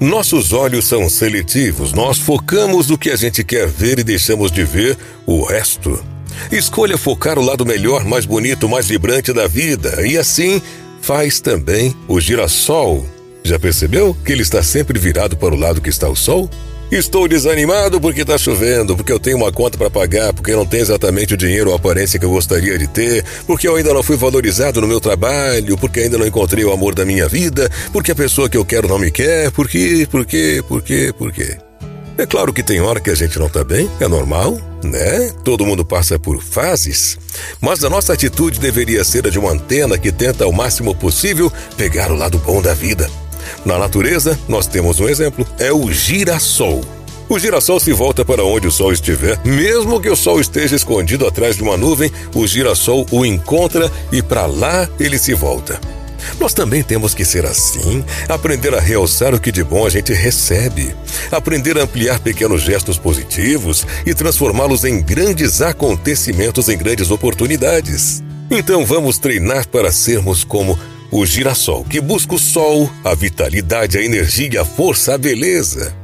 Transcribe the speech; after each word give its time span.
Nossos 0.00 0.52
olhos 0.52 0.86
são 0.86 1.08
seletivos, 1.08 1.92
nós 1.92 2.18
focamos 2.18 2.88
no 2.88 2.98
que 2.98 3.10
a 3.10 3.16
gente 3.16 3.44
quer 3.44 3.68
ver 3.68 3.98
e 3.98 4.04
deixamos 4.04 4.50
de 4.50 4.64
ver 4.64 4.98
o 5.24 5.42
resto. 5.42 6.02
Escolha 6.50 6.98
focar 6.98 7.38
o 7.38 7.44
lado 7.44 7.64
melhor, 7.64 8.04
mais 8.04 8.26
bonito, 8.26 8.68
mais 8.68 8.88
vibrante 8.88 9.32
da 9.32 9.46
vida, 9.46 10.06
e 10.06 10.18
assim 10.18 10.60
faz 11.00 11.40
também 11.40 11.94
o 12.08 12.20
girassol. 12.20 13.06
Já 13.44 13.58
percebeu 13.58 14.16
que 14.24 14.32
ele 14.32 14.42
está 14.42 14.62
sempre 14.62 14.98
virado 14.98 15.36
para 15.36 15.54
o 15.54 15.58
lado 15.58 15.80
que 15.80 15.90
está 15.90 16.08
o 16.08 16.16
sol? 16.16 16.50
Estou 16.90 17.26
desanimado 17.26 18.00
porque 18.00 18.20
está 18.20 18.38
chovendo, 18.38 18.96
porque 18.96 19.12
eu 19.12 19.18
tenho 19.18 19.38
uma 19.38 19.50
conta 19.50 19.76
para 19.76 19.90
pagar, 19.90 20.32
porque 20.32 20.54
não 20.54 20.66
tenho 20.66 20.82
exatamente 20.82 21.34
o 21.34 21.36
dinheiro 21.36 21.70
ou 21.70 21.72
a 21.74 21.76
aparência 21.76 22.18
que 22.18 22.24
eu 22.24 22.30
gostaria 22.30 22.78
de 22.78 22.86
ter, 22.86 23.24
porque 23.46 23.66
eu 23.66 23.74
ainda 23.74 23.92
não 23.92 24.02
fui 24.02 24.16
valorizado 24.16 24.80
no 24.80 24.86
meu 24.86 25.00
trabalho, 25.00 25.76
porque 25.78 26.00
ainda 26.00 26.18
não 26.18 26.26
encontrei 26.26 26.64
o 26.64 26.72
amor 26.72 26.94
da 26.94 27.04
minha 27.04 27.26
vida, 27.26 27.70
porque 27.92 28.12
a 28.12 28.14
pessoa 28.14 28.48
que 28.48 28.56
eu 28.56 28.64
quero 28.64 28.86
não 28.86 28.98
me 28.98 29.10
quer, 29.10 29.50
por 29.50 29.68
quê, 29.68 30.06
por 30.08 30.24
quê, 30.24 30.62
por 30.68 30.82
quê, 30.82 31.12
por 31.16 31.32
quê? 31.32 31.56
É 32.16 32.26
claro 32.26 32.52
que 32.52 32.62
tem 32.62 32.80
hora 32.80 33.00
que 33.00 33.10
a 33.10 33.14
gente 33.14 33.40
não 33.40 33.48
tá 33.48 33.64
bem, 33.64 33.90
é 33.98 34.06
normal, 34.06 34.56
né? 34.84 35.32
Todo 35.42 35.66
mundo 35.66 35.84
passa 35.84 36.16
por 36.16 36.40
fases. 36.40 37.18
Mas 37.60 37.82
a 37.82 37.90
nossa 37.90 38.12
atitude 38.12 38.60
deveria 38.60 39.02
ser 39.02 39.26
a 39.26 39.30
de 39.30 39.38
uma 39.38 39.50
antena 39.50 39.98
que 39.98 40.12
tenta 40.12 40.44
ao 40.44 40.52
máximo 40.52 40.94
possível 40.94 41.52
pegar 41.76 42.12
o 42.12 42.16
lado 42.16 42.38
bom 42.38 42.62
da 42.62 42.72
vida. 42.72 43.10
Na 43.64 43.78
natureza, 43.78 44.38
nós 44.48 44.66
temos 44.66 45.00
um 45.00 45.08
exemplo: 45.08 45.46
é 45.58 45.72
o 45.72 45.90
girassol. 45.90 46.84
O 47.28 47.38
girassol 47.38 47.80
se 47.80 47.92
volta 47.92 48.24
para 48.24 48.44
onde 48.44 48.68
o 48.68 48.72
sol 48.72 48.92
estiver, 48.92 49.38
mesmo 49.44 50.00
que 50.00 50.10
o 50.10 50.16
sol 50.16 50.40
esteja 50.40 50.76
escondido 50.76 51.26
atrás 51.26 51.56
de 51.56 51.62
uma 51.62 51.76
nuvem, 51.76 52.12
o 52.34 52.46
girassol 52.46 53.06
o 53.10 53.24
encontra 53.24 53.90
e 54.12 54.22
para 54.22 54.44
lá 54.44 54.88
ele 55.00 55.18
se 55.18 55.32
volta. 55.32 55.80
Nós 56.38 56.52
também 56.52 56.82
temos 56.82 57.14
que 57.14 57.24
ser 57.24 57.46
assim, 57.46 58.04
aprender 58.28 58.74
a 58.74 58.80
realçar 58.80 59.34
o 59.34 59.40
que 59.40 59.52
de 59.52 59.62
bom 59.62 59.86
a 59.86 59.90
gente 59.90 60.12
recebe, 60.12 60.94
aprender 61.30 61.78
a 61.78 61.82
ampliar 61.82 62.18
pequenos 62.20 62.62
gestos 62.62 62.98
positivos 62.98 63.86
e 64.06 64.14
transformá-los 64.14 64.84
em 64.84 65.00
grandes 65.00 65.62
acontecimentos, 65.62 66.68
em 66.68 66.76
grandes 66.76 67.10
oportunidades. 67.10 68.22
Então 68.50 68.84
vamos 68.84 69.18
treinar 69.18 69.66
para 69.68 69.90
sermos 69.90 70.44
como 70.44 70.78
o 71.10 71.24
girassol, 71.24 71.84
que 71.84 72.00
busca 72.00 72.34
o 72.34 72.38
sol, 72.38 72.90
a 73.04 73.14
vitalidade, 73.14 73.98
a 73.98 74.02
energia, 74.02 74.62
a 74.62 74.64
força, 74.64 75.14
a 75.14 75.18
beleza. 75.18 75.94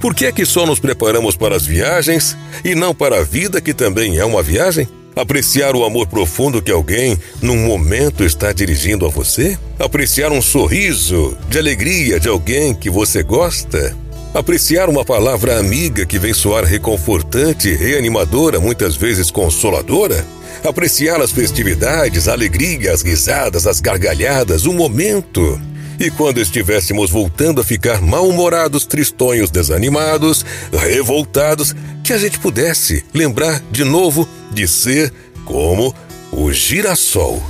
Por 0.00 0.14
que 0.14 0.26
é 0.26 0.32
que 0.32 0.44
só 0.44 0.66
nos 0.66 0.78
preparamos 0.78 1.36
para 1.36 1.56
as 1.56 1.64
viagens 1.64 2.36
e 2.64 2.74
não 2.74 2.94
para 2.94 3.18
a 3.18 3.24
vida, 3.24 3.60
que 3.60 3.74
também 3.74 4.18
é 4.18 4.24
uma 4.24 4.42
viagem? 4.42 4.88
Apreciar 5.14 5.74
o 5.74 5.84
amor 5.84 6.06
profundo 6.06 6.62
que 6.62 6.70
alguém, 6.70 7.18
num 7.42 7.56
momento, 7.66 8.24
está 8.24 8.52
dirigindo 8.52 9.04
a 9.04 9.08
você? 9.08 9.58
Apreciar 9.78 10.32
um 10.32 10.40
sorriso 10.40 11.36
de 11.48 11.58
alegria 11.58 12.20
de 12.20 12.28
alguém 12.28 12.74
que 12.74 12.88
você 12.88 13.22
gosta? 13.22 13.96
Apreciar 14.32 14.88
uma 14.88 15.04
palavra 15.04 15.58
amiga 15.58 16.06
que 16.06 16.18
vem 16.18 16.32
soar 16.32 16.64
reconfortante, 16.64 17.74
reanimadora, 17.74 18.60
muitas 18.60 18.96
vezes 18.96 19.30
consoladora? 19.30 20.24
apreciar 20.68 21.20
as 21.20 21.30
festividades, 21.30 22.28
a 22.28 22.32
alegria, 22.32 22.92
as 22.92 23.02
risadas, 23.02 23.66
as 23.66 23.80
gargalhadas, 23.80 24.66
o 24.66 24.72
momento. 24.72 25.60
E 25.98 26.10
quando 26.10 26.40
estivéssemos 26.40 27.10
voltando 27.10 27.60
a 27.60 27.64
ficar 27.64 28.00
mal-humorados, 28.00 28.86
tristonhos, 28.86 29.50
desanimados, 29.50 30.44
revoltados, 30.72 31.74
que 32.02 32.12
a 32.12 32.18
gente 32.18 32.38
pudesse 32.38 33.04
lembrar 33.12 33.62
de 33.70 33.84
novo 33.84 34.28
de 34.50 34.66
ser 34.66 35.12
como 35.44 35.94
o 36.32 36.52
girassol 36.52 37.42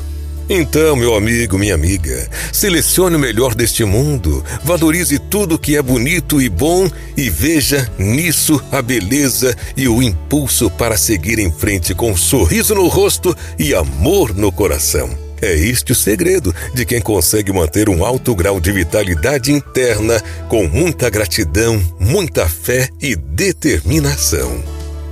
então, 0.53 0.97
meu 0.97 1.15
amigo, 1.15 1.57
minha 1.57 1.77
amiga, 1.77 2.29
selecione 2.53 3.15
o 3.15 3.19
melhor 3.21 3.55
deste 3.55 3.85
mundo, 3.85 4.45
valorize 4.65 5.17
tudo 5.17 5.57
que 5.57 5.77
é 5.77 5.83
bonito 5.83 6.43
e 6.43 6.49
bom 6.49 6.91
e 7.17 7.31
veja 7.31 7.89
nisso 7.97 8.61
a 8.73 8.83
beleza 8.83 9.57
e 9.77 9.87
o 9.87 10.03
impulso 10.03 10.69
para 10.69 10.97
seguir 10.97 11.39
em 11.39 11.53
frente 11.53 11.95
com 11.95 12.11
um 12.11 12.17
sorriso 12.17 12.75
no 12.75 12.89
rosto 12.89 13.33
e 13.57 13.73
amor 13.73 14.35
no 14.35 14.51
coração. 14.51 15.17
É 15.41 15.55
este 15.55 15.93
o 15.93 15.95
segredo 15.95 16.53
de 16.75 16.85
quem 16.85 17.01
consegue 17.01 17.53
manter 17.53 17.89
um 17.89 18.05
alto 18.05 18.35
grau 18.35 18.61
de 18.61 18.73
vitalidade 18.73 19.53
interna 19.53 20.21
com 20.49 20.67
muita 20.67 21.09
gratidão, 21.09 21.81
muita 22.01 22.49
fé 22.49 22.89
e 23.01 23.15
determinação. 23.15 24.61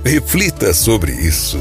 Reflita 0.03 0.73
sobre 0.73 1.13
isso. 1.13 1.57